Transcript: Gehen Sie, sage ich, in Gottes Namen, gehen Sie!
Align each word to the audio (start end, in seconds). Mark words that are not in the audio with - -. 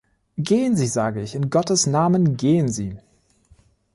Gehen 0.39 0.75
Sie, 0.75 0.87
sage 0.87 1.21
ich, 1.21 1.35
in 1.35 1.51
Gottes 1.51 1.85
Namen, 1.85 2.35
gehen 2.35 2.69
Sie! 2.69 2.97